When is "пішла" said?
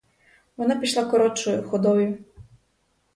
0.75-1.05